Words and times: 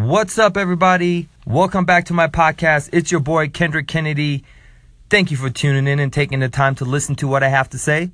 What's 0.00 0.38
up, 0.38 0.56
everybody? 0.56 1.28
Welcome 1.44 1.84
back 1.84 2.06
to 2.06 2.14
my 2.14 2.26
podcast. 2.26 2.88
It's 2.90 3.10
your 3.10 3.20
boy, 3.20 3.50
Kendrick 3.50 3.86
Kennedy. 3.86 4.44
Thank 5.10 5.30
you 5.30 5.36
for 5.36 5.50
tuning 5.50 5.86
in 5.86 5.98
and 5.98 6.10
taking 6.10 6.40
the 6.40 6.48
time 6.48 6.74
to 6.76 6.86
listen 6.86 7.16
to 7.16 7.28
what 7.28 7.42
I 7.42 7.50
have 7.50 7.68
to 7.68 7.78
say. 7.78 8.10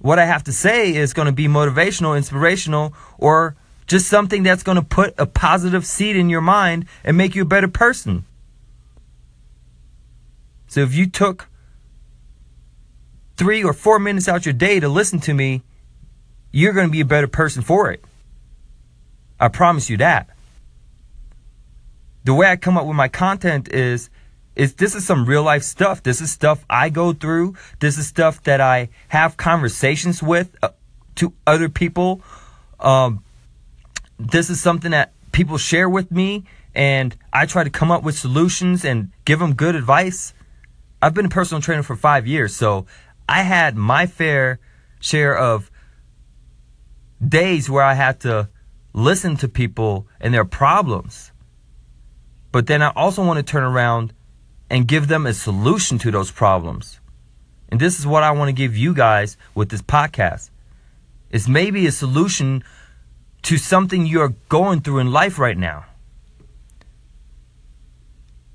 What 0.00 0.18
I 0.18 0.26
have 0.26 0.44
to 0.44 0.52
say 0.52 0.94
is 0.94 1.14
going 1.14 1.24
to 1.24 1.32
be 1.32 1.46
motivational, 1.46 2.18
inspirational, 2.18 2.92
or 3.16 3.56
just 3.86 4.08
something 4.08 4.42
that's 4.42 4.62
going 4.62 4.76
to 4.76 4.82
put 4.82 5.14
a 5.16 5.24
positive 5.24 5.86
seed 5.86 6.16
in 6.16 6.28
your 6.28 6.42
mind 6.42 6.84
and 7.02 7.16
make 7.16 7.34
you 7.34 7.42
a 7.42 7.46
better 7.46 7.68
person. 7.68 8.26
So 10.66 10.80
if 10.80 10.94
you 10.94 11.06
took 11.06 11.48
three 13.38 13.64
or 13.64 13.72
four 13.72 13.98
minutes 13.98 14.28
out 14.28 14.44
your 14.44 14.52
day 14.52 14.80
to 14.80 14.88
listen 14.90 15.18
to 15.20 15.32
me, 15.32 15.62
you're 16.52 16.74
going 16.74 16.88
to 16.88 16.92
be 16.92 17.00
a 17.00 17.06
better 17.06 17.26
person 17.26 17.62
for 17.62 17.90
it. 17.90 18.04
I 19.40 19.48
promise 19.48 19.88
you 19.88 19.96
that. 19.96 20.28
The 22.24 22.34
way 22.34 22.48
I 22.48 22.56
come 22.56 22.76
up 22.76 22.86
with 22.86 22.96
my 22.96 23.08
content 23.08 23.72
is 23.72 24.10
is 24.56 24.74
this 24.74 24.94
is 24.94 25.06
some 25.06 25.24
real 25.24 25.42
life 25.42 25.62
stuff. 25.62 26.02
This 26.02 26.20
is 26.20 26.30
stuff 26.30 26.64
I 26.68 26.90
go 26.90 27.12
through. 27.12 27.54
This 27.78 27.96
is 27.96 28.06
stuff 28.06 28.42
that 28.42 28.60
I 28.60 28.90
have 29.08 29.36
conversations 29.36 30.22
with 30.22 30.54
uh, 30.62 30.70
to 31.16 31.32
other 31.46 31.68
people. 31.68 32.20
Um, 32.78 33.24
this 34.18 34.50
is 34.50 34.60
something 34.60 34.90
that 34.90 35.12
people 35.32 35.56
share 35.56 35.88
with 35.88 36.10
me 36.10 36.44
and 36.74 37.16
I 37.32 37.46
try 37.46 37.64
to 37.64 37.70
come 37.70 37.90
up 37.90 38.02
with 38.02 38.18
solutions 38.18 38.84
and 38.84 39.10
give 39.24 39.38
them 39.38 39.54
good 39.54 39.74
advice. 39.74 40.34
I've 41.00 41.14
been 41.14 41.26
a 41.26 41.30
personal 41.30 41.62
trainer 41.62 41.82
for 41.82 41.96
5 41.96 42.26
years, 42.26 42.54
so 42.54 42.86
I 43.28 43.42
had 43.42 43.76
my 43.76 44.06
fair 44.06 44.60
share 45.00 45.36
of 45.36 45.70
days 47.26 47.70
where 47.70 47.82
I 47.82 47.94
had 47.94 48.20
to 48.20 48.48
listen 48.92 49.36
to 49.38 49.48
people 49.48 50.06
and 50.20 50.34
their 50.34 50.44
problems. 50.44 51.32
But 52.52 52.66
then 52.66 52.82
I 52.82 52.90
also 52.96 53.24
want 53.24 53.38
to 53.38 53.42
turn 53.42 53.62
around 53.62 54.12
and 54.68 54.86
give 54.86 55.08
them 55.08 55.26
a 55.26 55.34
solution 55.34 55.98
to 55.98 56.10
those 56.10 56.30
problems. 56.30 57.00
And 57.68 57.80
this 57.80 57.98
is 57.98 58.06
what 58.06 58.22
I 58.22 58.32
want 58.32 58.48
to 58.48 58.52
give 58.52 58.76
you 58.76 58.94
guys 58.94 59.36
with 59.54 59.68
this 59.68 59.82
podcast. 59.82 60.50
It's 61.30 61.48
maybe 61.48 61.86
a 61.86 61.92
solution 61.92 62.64
to 63.42 63.56
something 63.56 64.06
you're 64.06 64.34
going 64.48 64.80
through 64.80 64.98
in 64.98 65.12
life 65.12 65.38
right 65.38 65.56
now. 65.56 65.86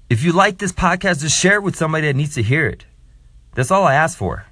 If 0.10 0.24
you 0.24 0.34
like 0.34 0.58
this 0.58 0.72
podcast, 0.72 1.22
just 1.22 1.40
share 1.40 1.56
it 1.56 1.64
with 1.64 1.76
somebody 1.76 2.08
that 2.08 2.16
needs 2.16 2.36
to 2.36 2.44
hear 2.44 2.68
it. 2.68 2.86
That's 3.56 3.72
all 3.72 3.86
I 3.86 3.96
ask 3.96 4.18
for. 4.18 4.46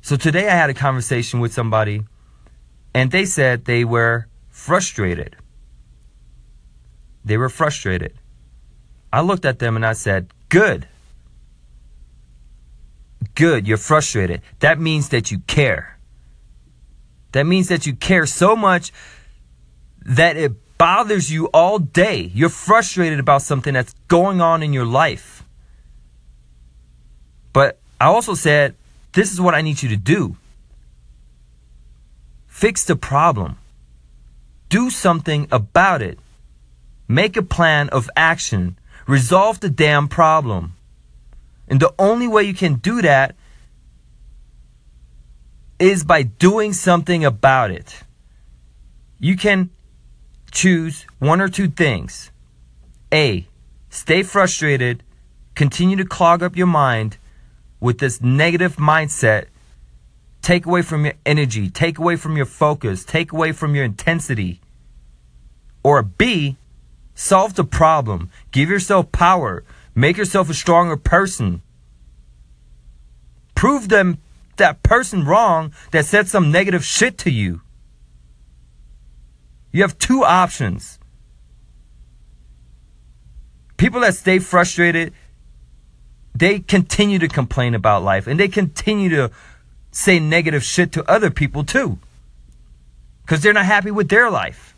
So 0.00 0.16
today 0.16 0.48
I 0.48 0.54
had 0.54 0.70
a 0.70 0.74
conversation 0.74 1.40
with 1.40 1.52
somebody 1.52 2.04
and 2.94 3.10
they 3.10 3.24
said 3.24 3.64
they 3.64 3.84
were 3.84 4.26
frustrated. 4.48 5.36
They 7.24 7.36
were 7.36 7.48
frustrated. 7.48 8.14
I 9.12 9.20
looked 9.20 9.44
at 9.44 9.58
them 9.58 9.76
and 9.76 9.84
I 9.84 9.92
said, 9.92 10.28
Good. 10.48 10.88
Good. 13.34 13.66
You're 13.66 13.76
frustrated. 13.76 14.42
That 14.60 14.78
means 14.80 15.10
that 15.10 15.30
you 15.30 15.38
care. 15.40 15.98
That 17.32 17.46
means 17.46 17.68
that 17.68 17.86
you 17.86 17.94
care 17.94 18.26
so 18.26 18.56
much 18.56 18.92
that 20.04 20.36
it 20.36 20.52
bothers 20.76 21.30
you 21.30 21.46
all 21.46 21.78
day. 21.78 22.30
You're 22.34 22.48
frustrated 22.48 23.20
about 23.20 23.42
something 23.42 23.72
that's 23.72 23.94
going 24.08 24.40
on 24.40 24.62
in 24.62 24.72
your 24.72 24.84
life. 24.84 25.44
But 27.52 27.78
I 28.00 28.06
also 28.06 28.34
said, 28.34 28.74
This 29.12 29.32
is 29.32 29.40
what 29.40 29.54
I 29.54 29.62
need 29.62 29.82
you 29.82 29.88
to 29.90 29.96
do 29.96 30.36
fix 32.48 32.84
the 32.84 32.94
problem, 32.94 33.56
do 34.68 34.88
something 34.88 35.48
about 35.50 36.00
it, 36.02 36.18
make 37.08 37.36
a 37.36 37.42
plan 37.42 37.88
of 37.90 38.10
action 38.16 38.76
Resolve 39.06 39.60
the 39.60 39.70
damn 39.70 40.08
problem. 40.08 40.74
And 41.68 41.80
the 41.80 41.92
only 41.98 42.28
way 42.28 42.44
you 42.44 42.54
can 42.54 42.74
do 42.74 43.02
that 43.02 43.34
is 45.78 46.04
by 46.04 46.22
doing 46.22 46.72
something 46.72 47.24
about 47.24 47.70
it. 47.70 48.02
You 49.18 49.36
can 49.36 49.70
choose 50.50 51.06
one 51.18 51.40
or 51.40 51.48
two 51.48 51.68
things. 51.68 52.30
A, 53.12 53.46
stay 53.90 54.22
frustrated, 54.22 55.02
continue 55.54 55.96
to 55.96 56.04
clog 56.04 56.42
up 56.42 56.56
your 56.56 56.66
mind 56.66 57.16
with 57.80 57.98
this 57.98 58.20
negative 58.20 58.76
mindset, 58.76 59.46
take 60.40 60.66
away 60.66 60.82
from 60.82 61.04
your 61.04 61.14
energy, 61.26 61.68
take 61.68 61.98
away 61.98 62.16
from 62.16 62.36
your 62.36 62.46
focus, 62.46 63.04
take 63.04 63.32
away 63.32 63.52
from 63.52 63.74
your 63.74 63.84
intensity. 63.84 64.60
Or 65.82 66.02
B, 66.02 66.56
Solve 67.14 67.54
the 67.54 67.64
problem. 67.64 68.30
Give 68.50 68.68
yourself 68.68 69.12
power. 69.12 69.64
Make 69.94 70.16
yourself 70.16 70.48
a 70.48 70.54
stronger 70.54 70.96
person. 70.96 71.62
Prove 73.54 73.88
them 73.88 74.18
that 74.56 74.82
person 74.82 75.24
wrong 75.24 75.72
that 75.90 76.06
said 76.06 76.28
some 76.28 76.50
negative 76.50 76.84
shit 76.84 77.18
to 77.18 77.30
you. 77.30 77.60
You 79.72 79.82
have 79.82 79.98
two 79.98 80.24
options. 80.24 80.98
People 83.76 84.00
that 84.00 84.14
stay 84.14 84.38
frustrated, 84.38 85.12
they 86.34 86.60
continue 86.60 87.18
to 87.18 87.28
complain 87.28 87.74
about 87.74 88.02
life 88.02 88.26
and 88.26 88.38
they 88.38 88.48
continue 88.48 89.08
to 89.10 89.30
say 89.90 90.18
negative 90.18 90.62
shit 90.62 90.92
to 90.92 91.10
other 91.10 91.30
people 91.30 91.64
too. 91.64 91.98
Because 93.22 93.42
they're 93.42 93.52
not 93.52 93.66
happy 93.66 93.90
with 93.90 94.08
their 94.08 94.30
life. 94.30 94.71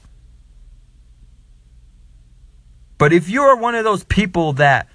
But 3.05 3.13
if 3.13 3.29
you're 3.29 3.55
one 3.55 3.75
of 3.75 3.85
those 3.85 4.03
people 4.03 4.55
that 4.55 4.89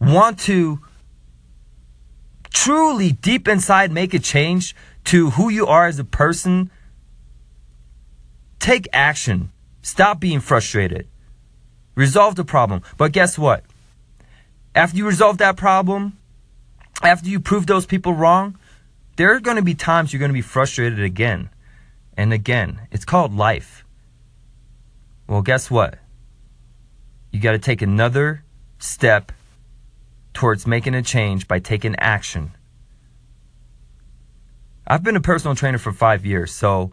want 0.00 0.38
to 0.48 0.80
truly 2.48 3.12
deep 3.12 3.46
inside 3.46 3.92
make 3.92 4.14
a 4.14 4.18
change 4.18 4.74
to 5.04 5.28
who 5.28 5.50
you 5.50 5.66
are 5.66 5.86
as 5.86 5.98
a 5.98 6.04
person, 6.04 6.70
take 8.60 8.88
action. 8.94 9.52
Stop 9.82 10.20
being 10.20 10.40
frustrated. 10.40 11.06
Resolve 11.94 12.34
the 12.34 12.46
problem. 12.46 12.80
But 12.96 13.12
guess 13.12 13.36
what? 13.36 13.62
After 14.74 14.96
you 14.96 15.06
resolve 15.06 15.36
that 15.36 15.58
problem, 15.58 16.16
after 17.02 17.28
you 17.28 17.40
prove 17.40 17.66
those 17.66 17.84
people 17.84 18.14
wrong, 18.14 18.56
there 19.16 19.34
are 19.34 19.40
going 19.40 19.58
to 19.58 19.62
be 19.62 19.74
times 19.74 20.14
you're 20.14 20.20
going 20.20 20.30
to 20.30 20.32
be 20.32 20.40
frustrated 20.40 21.00
again 21.00 21.50
and 22.16 22.32
again. 22.32 22.88
It's 22.90 23.04
called 23.04 23.34
life. 23.34 23.84
Well, 25.26 25.42
guess 25.42 25.70
what? 25.70 25.98
You 27.30 27.40
got 27.40 27.52
to 27.52 27.58
take 27.58 27.82
another 27.82 28.44
step 28.78 29.32
towards 30.34 30.66
making 30.66 30.94
a 30.94 31.02
change 31.02 31.46
by 31.46 31.58
taking 31.58 31.94
action. 31.96 32.52
I've 34.86 35.02
been 35.02 35.16
a 35.16 35.20
personal 35.20 35.54
trainer 35.54 35.78
for 35.78 35.92
five 35.92 36.26
years, 36.26 36.52
so 36.52 36.92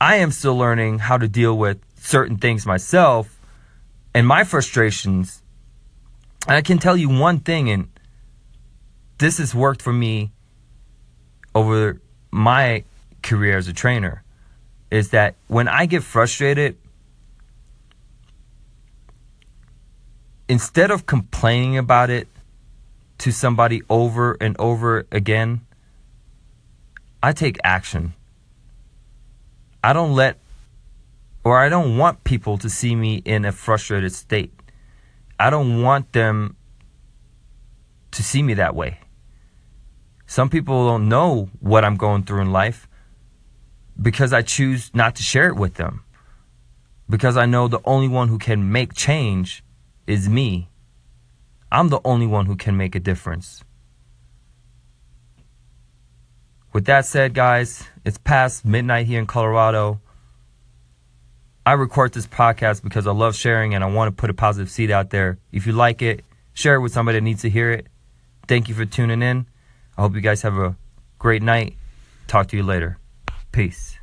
I 0.00 0.16
am 0.16 0.30
still 0.30 0.56
learning 0.56 0.98
how 0.98 1.16
to 1.16 1.28
deal 1.28 1.56
with 1.56 1.78
certain 1.96 2.36
things 2.36 2.66
myself 2.66 3.40
and 4.14 4.26
my 4.26 4.44
frustrations. 4.44 5.42
And 6.46 6.56
I 6.56 6.62
can 6.62 6.78
tell 6.78 6.96
you 6.96 7.08
one 7.08 7.40
thing, 7.40 7.70
and 7.70 7.88
this 9.18 9.38
has 9.38 9.54
worked 9.54 9.82
for 9.82 9.92
me 9.92 10.32
over 11.54 12.00
my 12.30 12.84
career 13.22 13.56
as 13.56 13.68
a 13.68 13.72
trainer, 13.72 14.22
is 14.90 15.10
that 15.10 15.34
when 15.48 15.68
I 15.68 15.86
get 15.86 16.02
frustrated, 16.02 16.76
instead 20.48 20.90
of 20.90 21.06
complaining 21.06 21.76
about 21.76 22.10
it 22.10 22.28
to 23.18 23.30
somebody 23.30 23.82
over 23.90 24.36
and 24.40 24.56
over 24.58 25.06
again, 25.12 25.60
I 27.22 27.32
take 27.32 27.58
action. 27.64 28.14
I 29.82 29.92
don't 29.92 30.14
let 30.14 30.38
or 31.44 31.58
I 31.58 31.68
don't 31.68 31.96
want 31.96 32.24
people 32.24 32.58
to 32.58 32.68
see 32.68 32.94
me 32.94 33.22
in 33.24 33.44
a 33.44 33.52
frustrated 33.52 34.12
state. 34.12 34.52
I 35.38 35.50
don't 35.50 35.82
want 35.82 36.12
them 36.12 36.56
to 38.10 38.22
see 38.22 38.42
me 38.42 38.54
that 38.54 38.74
way. 38.74 38.98
Some 40.26 40.50
people 40.50 40.86
don't 40.86 41.08
know 41.08 41.48
what 41.60 41.84
I'm 41.84 41.96
going 41.96 42.24
through 42.24 42.42
in 42.42 42.52
life 42.52 42.88
because 44.00 44.32
I 44.32 44.42
choose 44.42 44.90
not 44.94 45.16
to 45.16 45.22
share 45.22 45.48
it 45.48 45.56
with 45.56 45.74
them. 45.74 46.04
Because 47.08 47.36
I 47.36 47.46
know 47.46 47.68
the 47.68 47.80
only 47.84 48.08
one 48.08 48.28
who 48.28 48.38
can 48.38 48.70
make 48.70 48.92
change 48.92 49.62
is 50.08 50.28
me. 50.28 50.68
I'm 51.70 51.90
the 51.90 52.00
only 52.04 52.26
one 52.26 52.46
who 52.46 52.56
can 52.56 52.76
make 52.76 52.94
a 52.94 53.00
difference. 53.00 53.62
With 56.72 56.86
that 56.86 57.04
said, 57.04 57.34
guys, 57.34 57.84
it's 58.04 58.16
past 58.18 58.64
midnight 58.64 59.06
here 59.06 59.20
in 59.20 59.26
Colorado. 59.26 60.00
I 61.66 61.72
record 61.72 62.14
this 62.14 62.26
podcast 62.26 62.82
because 62.82 63.06
I 63.06 63.12
love 63.12 63.36
sharing 63.36 63.74
and 63.74 63.84
I 63.84 63.88
want 63.88 64.08
to 64.08 64.18
put 64.18 64.30
a 64.30 64.34
positive 64.34 64.70
seed 64.70 64.90
out 64.90 65.10
there. 65.10 65.38
If 65.52 65.66
you 65.66 65.72
like 65.72 66.00
it, 66.00 66.24
share 66.54 66.76
it 66.76 66.80
with 66.80 66.92
somebody 66.92 67.18
that 67.18 67.24
needs 67.24 67.42
to 67.42 67.50
hear 67.50 67.70
it. 67.70 67.86
Thank 68.46 68.70
you 68.70 68.74
for 68.74 68.86
tuning 68.86 69.20
in. 69.20 69.46
I 69.98 70.02
hope 70.02 70.14
you 70.14 70.22
guys 70.22 70.40
have 70.40 70.56
a 70.56 70.74
great 71.18 71.42
night. 71.42 71.76
Talk 72.26 72.48
to 72.48 72.56
you 72.56 72.62
later. 72.62 72.98
Peace. 73.52 73.97